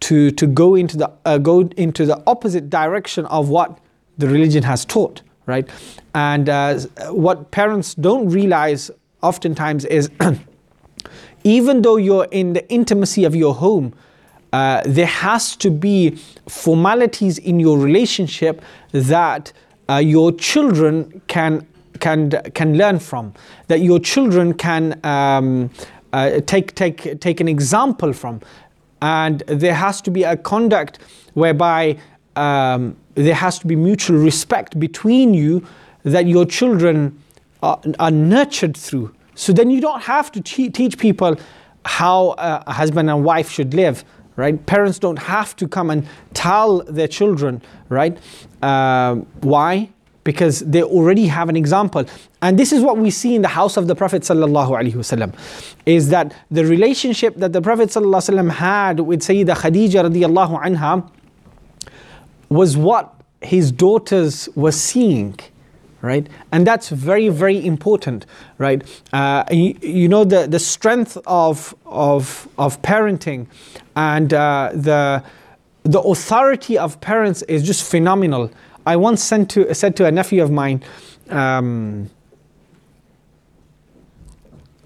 [0.00, 3.78] to, to go, into the, uh, go into the opposite direction of what
[4.16, 5.68] the religion has taught, right?
[6.14, 6.78] And uh,
[7.10, 8.90] what parents don't realize
[9.22, 10.10] oftentimes is
[11.44, 13.92] even though you're in the intimacy of your home,
[14.52, 16.16] uh, there has to be
[16.48, 19.52] formalities in your relationship that
[19.88, 21.66] uh, your children can
[22.00, 23.32] can can learn from,
[23.68, 25.70] that your children can um,
[26.12, 28.40] uh, take take take an example from,
[29.02, 30.98] and there has to be a conduct
[31.34, 31.96] whereby
[32.36, 35.66] um, there has to be mutual respect between you
[36.04, 37.18] that your children
[37.62, 39.14] are, are nurtured through.
[39.34, 41.36] So then you don't have to teach people
[41.84, 44.04] how a husband and wife should live,
[44.36, 44.64] right?
[44.66, 48.18] Parents don't have to come and tell their children, right?
[48.62, 49.90] Uh, why?
[50.24, 52.04] Because they already have an example.
[52.42, 55.34] And this is what we see in the house of the Prophet ﷺ,
[55.86, 61.10] is that the relationship that the Prophet ﷺ had with Sayyida Khadija radiallahu anha
[62.50, 65.38] was what his daughters were seeing
[66.02, 66.28] right?
[66.52, 68.26] And that's very, very important,
[68.58, 68.82] right?
[69.12, 73.46] Uh, you, you, know the, the strength of, of, of parenting
[73.96, 75.22] and uh, the,
[75.82, 78.50] the authority of parents is just phenomenal.
[78.86, 80.82] I once sent to, said to a nephew of mine,
[81.28, 82.08] um,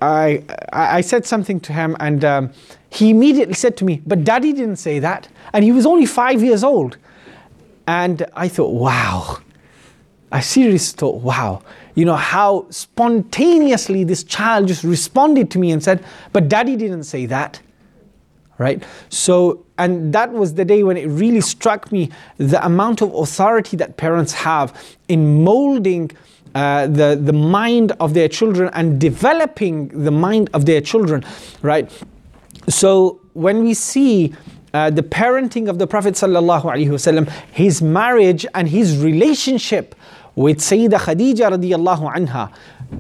[0.03, 2.53] I, I said something to him and um,
[2.91, 5.29] he immediately said to me, but daddy didn't say that.
[5.53, 6.99] And he was only five years old.
[7.87, 9.39] And I thought, wow,
[10.33, 11.63] I seriously thought, wow,
[11.95, 17.05] you know, how spontaneously this child just responded to me and said, but daddy didn't
[17.05, 17.61] say that.
[18.57, 18.85] Right?
[19.09, 23.77] So, and that was the day when it really struck me the amount of authority
[23.79, 26.13] that parents have in molding
[26.55, 31.25] uh, the, the mind of their children and developing the mind of their children,
[31.63, 31.91] right?
[32.69, 34.35] So when we see
[34.75, 39.95] uh, the parenting of the Prophet wasallam, his marriage and his relationship
[40.35, 42.53] with Sayyidah Khadija radiallahu anha,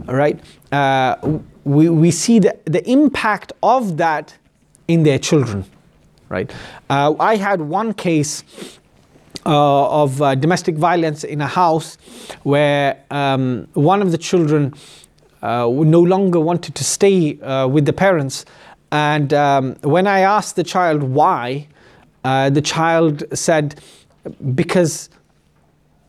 [0.06, 0.38] right?
[0.70, 4.37] Uh, we, we see the, the impact of that
[4.87, 5.64] in their children,
[6.28, 6.52] right?
[6.88, 8.44] Uh, I had one case
[9.44, 11.96] uh, of uh, domestic violence in a house
[12.44, 14.74] where um, one of the children
[15.42, 17.34] no longer wanted to stay
[17.66, 18.46] with the parents.
[18.94, 21.66] And um, when I asked the child why,
[22.22, 23.80] uh, the child said,
[24.54, 25.11] Because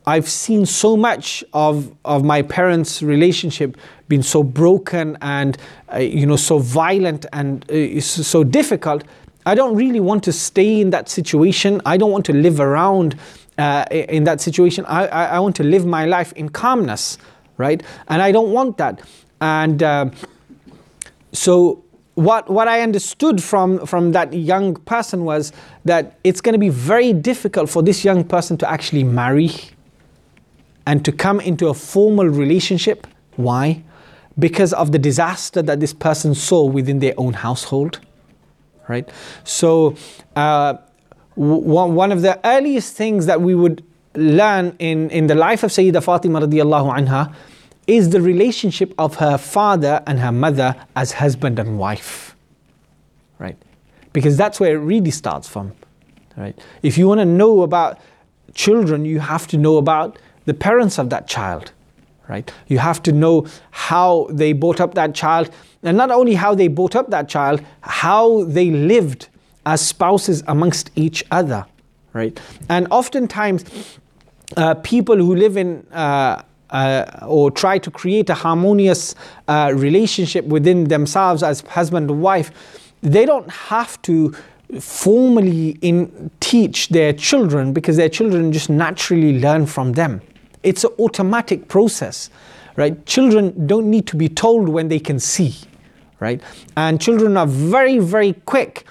[0.05, 3.75] I've seen so much of, of my parents' relationship
[4.07, 5.57] being so broken and
[5.91, 9.03] uh, you know so violent and uh, so difficult.
[9.47, 11.81] I don't really want to stay in that situation.
[11.87, 13.17] I don't want to live around
[13.57, 14.85] uh, in that situation.
[14.85, 17.17] I, I, I, want to live my life in calmness,
[17.57, 17.81] right?
[18.09, 19.01] And I don't want that.
[19.41, 20.09] And uh,
[21.31, 21.84] so
[22.15, 25.51] what, what I understood from, from that young person was
[25.83, 29.51] that it's going to be very difficult for this young person to actually marry
[30.87, 33.05] and to come into a formal relationship.
[33.35, 33.83] Why?
[34.39, 37.99] Because of the disaster that this person saw within their own household.
[38.87, 39.09] Right?
[39.43, 39.95] So,
[40.35, 40.75] uh,
[41.35, 43.83] one of the earliest things that we would
[44.15, 47.35] learn in, in the life of Sayyidah Fatima radiallahu anha
[47.87, 52.35] is the relationship of her father and her mother as husband and wife.
[53.39, 53.57] Right?
[54.13, 55.73] Because that's where it really starts from.
[56.37, 56.57] Right?
[56.81, 57.99] If you want to know about
[58.53, 61.71] children, you have to know about the parents of that child,
[62.27, 62.51] right?
[62.67, 65.49] You have to know how they brought up that child,
[65.83, 69.27] and not only how they brought up that child, how they lived
[69.65, 71.65] as spouses amongst each other,
[72.13, 72.39] right?
[72.69, 73.65] And oftentimes,
[74.55, 76.43] uh, people who live in uh,
[76.75, 79.15] uh, or try to create a harmonious
[79.47, 82.51] uh, relationship within themselves as husband and wife,
[83.01, 84.35] they don't have to
[84.81, 90.21] formally in teach their children because their children just naturally learn from them.
[90.63, 92.29] It's an automatic process,
[92.75, 93.05] right?
[93.05, 95.55] Children don't need to be told when they can see,
[96.19, 96.41] right?
[96.75, 98.83] And children are very, very quick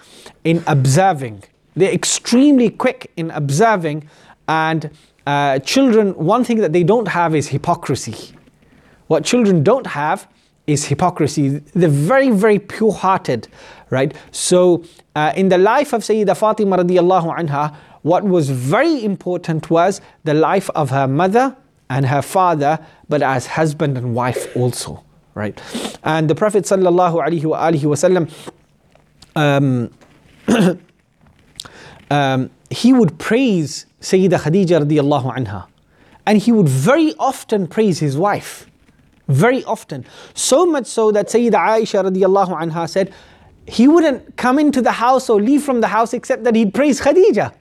[0.44, 1.42] in observing.
[1.76, 4.08] They're extremely quick in observing,
[4.48, 4.90] and
[5.26, 8.34] uh, children, one thing that they don't have is hypocrisy.
[9.06, 10.28] What children don't have
[10.66, 11.60] is hypocrisy.
[11.74, 13.48] They're very, very pure hearted,
[13.90, 14.14] right?
[14.30, 14.84] So,
[15.14, 20.34] uh, in the life of Sayyidah Fatima radiallahu anha, what was very important was the
[20.34, 21.56] life of her mother
[21.88, 25.02] and her father, but as husband and wife also,
[25.34, 25.60] right?
[26.02, 28.30] And the Prophet sallallahu alaihi wasallam,
[29.36, 29.90] um,
[32.10, 35.66] um, he would praise Sayyida Khadija radiallahu anha,
[36.26, 38.66] and he would very often praise his wife,
[39.28, 40.04] very often.
[40.34, 43.14] So much so that Sayyida Aisha radiallahu anha said,
[43.66, 47.00] he wouldn't come into the house or leave from the house except that he'd praise
[47.00, 47.54] Khadija.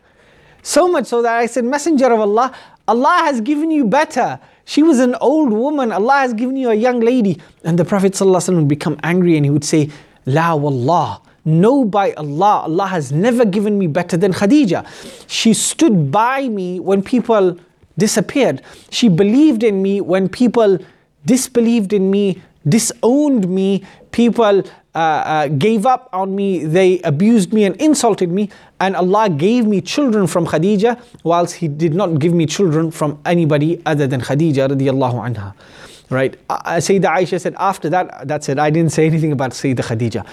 [0.62, 2.54] So much so that I said, Messenger of Allah,
[2.90, 4.38] Allah has given you better.
[4.66, 5.94] She was an old woman.
[5.94, 7.42] Allah has given you a young lady.
[7.64, 9.90] And the Prophet would become angry and he would say,
[10.26, 11.22] La wallah.
[11.46, 14.86] No, by Allah, Allah has never given me better than Khadija.
[15.28, 17.58] She stood by me when people
[17.98, 18.62] disappeared.
[18.90, 20.80] She believed in me when people
[21.26, 24.64] disbelieved in me, disowned me, people
[24.96, 29.66] uh, uh, gave up on me, they abused me and insulted me, and Allah gave
[29.66, 34.22] me children from Khadija, whilst He did not give me children from anybody other than
[34.22, 35.54] Khadija radiallahu anha.
[36.10, 36.36] Right?
[36.50, 38.60] Uh, uh Aisha said, after that, that's it.
[38.60, 40.26] I didn't say anything about Sayyidah Khadija.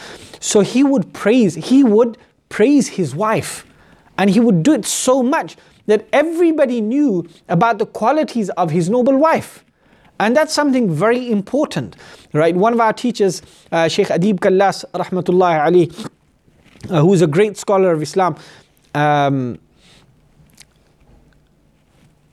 [0.43, 3.67] So he would praise, he would praise his wife.
[4.19, 5.57] And he would do it so much
[5.87, 9.65] that everybody knew about the qualities of his noble wife.
[10.21, 11.97] And that's something very important,
[12.35, 12.55] right?
[12.55, 13.41] One of our teachers,
[13.73, 16.11] uh, Sheikh Adib Kallas, rahmatullahi alayhi,
[16.91, 18.37] uh, who's a great scholar of Islam,
[18.95, 19.59] um,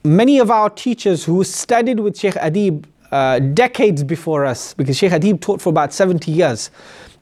[0.04, 5.12] many of our teachers who studied with Sheikh Adib uh, decades before us, because Sheikh
[5.12, 6.72] Adib taught for about 70 years,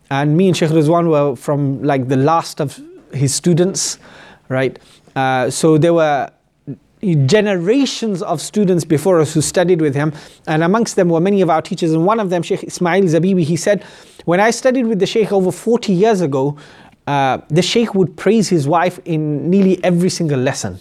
[0.10, 2.80] and me and Sheikh Rizwan were from like the last of
[3.12, 3.98] his students,
[4.50, 4.78] right?
[5.16, 6.30] Uh, so there were
[7.26, 10.14] generations of students before us who studied with him,
[10.48, 11.94] and amongst them were many of our teachers.
[11.94, 13.84] And one of them, Sheikh Ismail Zabibi, he said,
[14.26, 16.58] When I studied with the Sheikh over 40 years ago,
[17.08, 20.80] uh, the Sheikh would praise his wife in nearly every single lesson,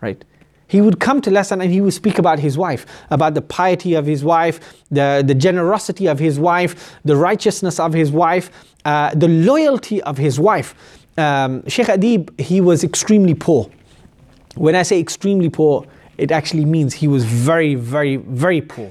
[0.00, 0.22] right?
[0.68, 3.94] He would come to lesson and he would speak about his wife, about the piety
[3.94, 8.50] of his wife, the, the generosity of his wife, the righteousness of his wife,
[8.84, 10.74] uh, the loyalty of his wife.
[11.18, 13.70] Um, Sheikh Adib, he was extremely poor.
[14.56, 15.86] When I say extremely poor,
[16.18, 18.90] it actually means he was very, very, very poor,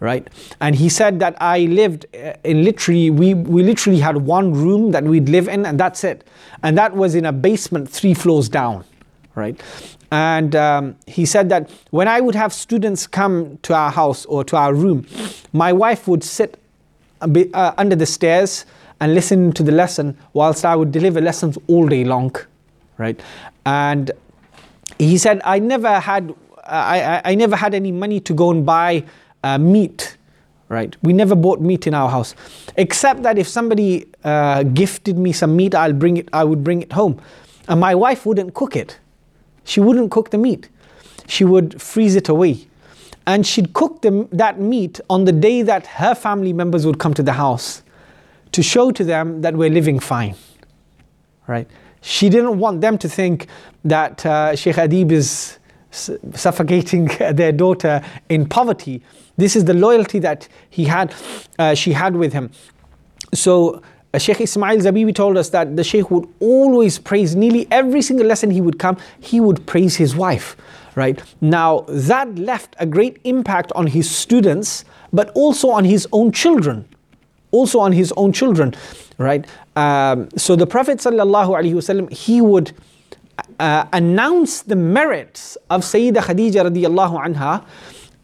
[0.00, 0.28] right?
[0.60, 4.90] And he said that I lived uh, in literally, we, we literally had one room
[4.90, 6.26] that we'd live in, and that's it.
[6.62, 8.84] And that was in a basement three floors down,
[9.34, 9.60] right?
[10.10, 14.44] And um, he said that when I would have students come to our house or
[14.44, 15.06] to our room,
[15.52, 16.58] my wife would sit
[17.32, 18.66] bit, uh, under the stairs
[19.00, 22.34] and listen to the lesson whilst I would deliver lessons all day long,
[22.98, 23.20] right?
[23.64, 24.10] And
[24.98, 26.34] he said, I never had,
[26.64, 29.04] I, I, I never had any money to go and buy
[29.42, 30.16] uh, meat,
[30.68, 30.96] right?
[31.02, 32.34] We never bought meat in our house,
[32.76, 36.28] except that if somebody uh, gifted me some meat, I'll bring it.
[36.32, 37.20] I would bring it home,
[37.68, 38.98] and my wife wouldn't cook it.
[39.66, 40.70] She wouldn't cook the meat.
[41.26, 42.66] She would freeze it away,
[43.26, 47.12] and she'd cook the, that meat on the day that her family members would come
[47.14, 47.82] to the house,
[48.52, 50.36] to show to them that we're living fine,
[51.48, 51.68] right?
[52.00, 53.48] She didn't want them to think
[53.84, 55.58] that uh, Sheikh Adib is
[55.90, 59.02] suffocating their daughter in poverty.
[59.36, 61.12] This is the loyalty that he had,
[61.58, 62.50] uh, she had with him.
[63.34, 63.82] So
[64.16, 68.26] uh, Sheikh Ismail Zabibi told us that the Sheikh would always praise, nearly every single
[68.26, 70.56] lesson he would come, he would praise his wife.
[70.94, 76.32] Right now, that left a great impact on his students, but also on his own
[76.32, 76.88] children
[77.52, 78.74] also on his own children,
[79.18, 79.46] right?
[79.76, 82.72] Um, so the Prophet ﷺ, he would
[83.58, 87.64] uh, announce the merits of Sayyidah Khadija radiallahu anha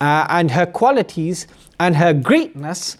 [0.00, 1.46] uh, and her qualities
[1.80, 2.96] and her greatness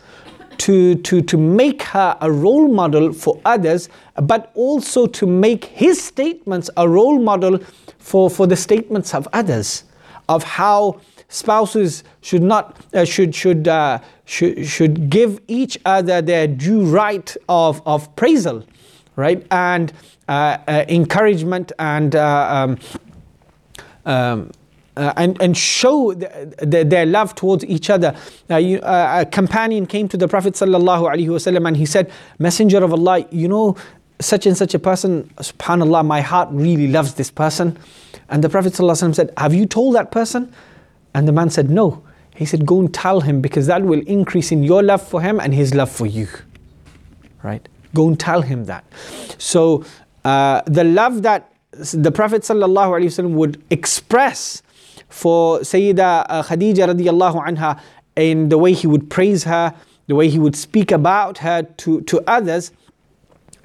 [0.58, 6.02] to, to, to make her a role model for others, but also to make his
[6.02, 7.58] statements a role model
[7.98, 9.84] for, for the statements of others,
[10.28, 16.46] of how spouses should not uh, should should uh, should should give each other their
[16.46, 18.64] due right of of praisal,
[19.16, 19.92] right, and
[20.28, 22.78] uh, uh encouragement and uh, um,
[24.04, 24.50] um,
[24.97, 28.15] uh, and, and show the, the, their love towards each other.
[28.49, 32.91] Uh, you, uh, a companion came to the Prophet ﷺ and he said, Messenger of
[32.91, 33.75] Allah, you know,
[34.19, 37.77] such and such a person, subhanAllah, my heart really loves this person.
[38.29, 40.51] And the Prophet ﷺ said, Have you told that person?
[41.13, 42.03] And the man said, No.
[42.35, 45.39] He said, Go and tell him because that will increase in your love for him
[45.39, 46.27] and his love for you.
[47.43, 47.67] Right?
[47.93, 48.83] Go and tell him that.
[49.37, 49.85] So,
[50.25, 54.63] uh, the love that the Prophet ﷺ would express
[55.12, 57.80] for Sayyida uh, Khadija radiallahu anha
[58.16, 59.74] in the way he would praise her,
[60.06, 62.72] the way he would speak about her to, to others,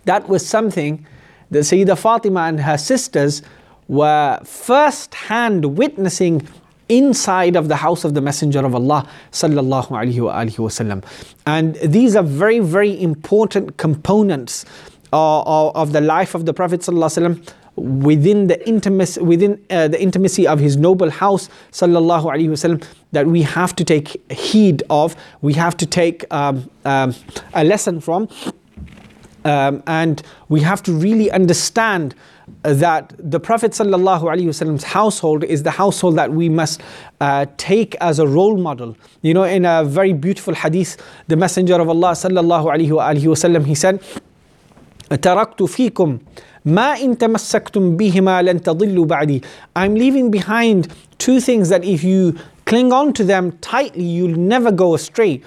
[0.05, 1.05] that was something
[1.51, 3.41] that Sayyida Fatima and her sisters
[3.87, 6.45] were first hand witnessing
[6.89, 11.03] inside of the house of the Messenger of Allah sallallahu alaihi wasallam.
[11.45, 14.65] And these are very, very important components
[15.13, 20.46] uh, of the life of the Prophet sallallahu within the intimacy within uh, the intimacy
[20.46, 25.55] of his noble house sallallahu alaihi wasallam that we have to take heed of we
[25.55, 27.14] have to take um, um,
[27.55, 28.28] a lesson from
[29.44, 32.14] um, and we have to really understand
[32.62, 36.80] that the Prophet ﷺ's household is the household that we must
[37.20, 38.96] uh, take as a role model.
[39.22, 40.96] You know, in a very beautiful hadith,
[41.28, 44.00] the Messenger of Allah وسلم, he said,
[45.11, 46.18] تركت فيكم
[46.68, 49.41] Ma in tamassaktum bihima lan tadillu ba'di.
[49.74, 54.70] I'm leaving behind two things that if you cling on to them tightly, you'll never
[54.70, 55.41] go astray.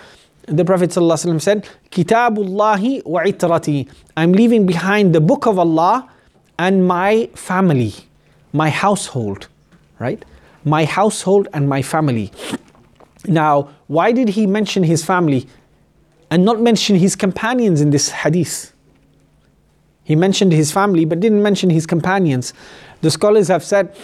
[0.47, 3.87] The Prophet ﷺ said, Kitabullahi wa itrati.
[4.17, 6.09] I'm leaving behind the book of Allah
[6.59, 7.93] and my family,
[8.55, 9.49] my household,
[9.99, 10.25] right?
[10.65, 12.33] My household and my family.
[13.27, 15.47] Now, why did he mention his family
[16.31, 18.73] and not mention his companions in this hadith?
[20.11, 22.53] He mentioned his family but didn't mention his companions.
[23.01, 23.95] The scholars have said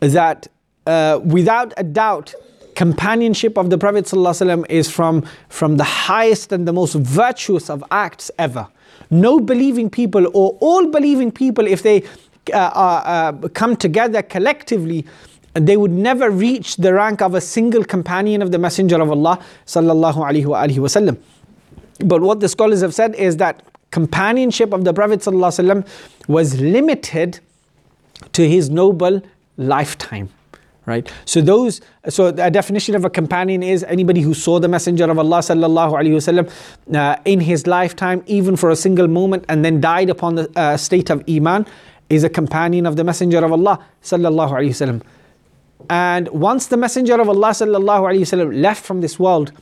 [0.00, 0.48] that
[0.86, 2.34] uh, without a doubt,
[2.74, 7.82] companionship of the Prophet ﷺ is from, from the highest and the most virtuous of
[7.90, 8.68] acts ever
[9.10, 12.02] no believing people or all believing people, if they
[12.52, 13.02] uh, uh,
[13.44, 15.06] uh, come together collectively,
[15.54, 19.38] they would never reach the rank of a single companion of the Messenger of Allah.
[22.04, 23.62] But what the scholars have said is that
[23.92, 25.24] companionship of the Prophet
[26.26, 27.40] was limited
[28.32, 29.22] to his noble
[29.56, 30.28] lifetime
[30.86, 31.10] right?
[31.24, 35.18] So those so a definition of a companion is anybody who saw the messenger of
[35.18, 39.80] allah sallallahu alaihi wasallam uh, in his lifetime even for a single moment and then
[39.80, 41.66] died upon the uh, state of iman
[42.10, 45.02] is a companion of the messenger of allah sallallahu alaihi wasallam.
[45.90, 49.52] And once the messenger of allah sallallahu alaihi wasallam left from this world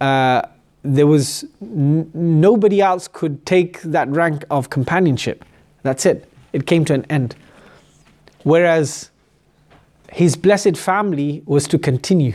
[0.00, 0.42] uh,
[0.82, 5.44] there was n- nobody else could take that rank of companionship
[5.82, 7.36] that's it it came to an end
[8.44, 9.10] whereas
[10.12, 12.34] his blessed family was to continue.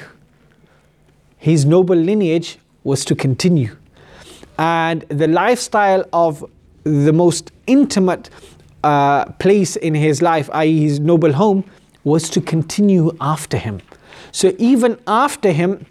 [1.38, 3.76] his noble lineage was to continue.
[4.58, 6.44] And the lifestyle of
[6.84, 8.32] the most intimate
[8.84, 11.64] uh, place in his life, i.e., his noble home,
[12.04, 13.82] was to continue after him.
[14.32, 15.86] So even after him,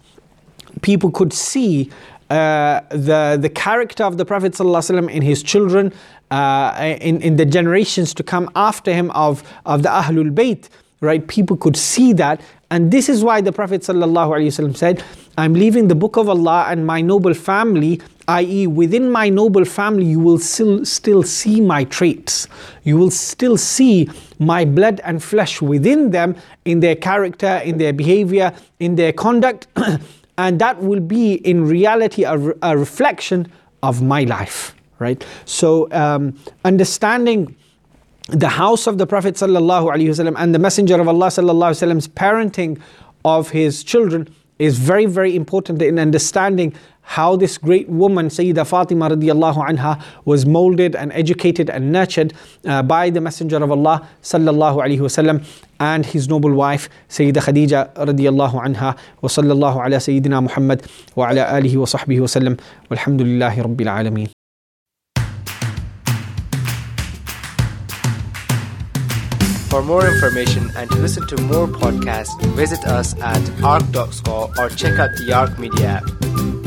[0.81, 1.89] people could see
[2.29, 5.93] uh, the, the character of the Prophet ﷺ in his children,
[6.31, 10.67] uh, in, in the generations to come after him of, of the Ahlul Bayt,
[11.01, 11.25] right?
[11.27, 12.41] People could see that.
[12.69, 15.03] And this is why the Prophet said,
[15.37, 20.05] I'm leaving the book of Allah and my noble family, i.e., within my noble family,
[20.05, 22.47] you will still, still see my traits.
[22.83, 24.09] You will still see
[24.39, 29.67] my blood and flesh within them in their character, in their behavior, in their conduct.
[30.37, 33.51] and that will be in reality a, a reflection
[33.83, 35.25] of my life right?
[35.45, 37.55] So um, understanding
[38.29, 42.77] the house of the prophet sallallahu and the messenger of allah sallallahu parenting
[43.23, 44.27] of his children
[44.59, 46.73] is very very important in understanding
[47.07, 52.33] how this great woman, Sayyida Fatima radiallahu anha, was molded and educated and nurtured
[52.65, 55.43] uh, by the Messenger of Allah sallallahu alaihi wasallam
[55.79, 60.85] and his noble wife, Sayyida Khadija radiallahu anha, wa sallallahu ala Sayyidina Muhammad
[61.15, 62.59] wa ala alihi wa sahbihi wa sallam,
[62.91, 64.29] walhamdulillahi rabbil alameen.
[69.69, 74.99] For more information and to listen to more podcasts, visit us at arc.score or check
[74.99, 76.66] out the Arc Media app.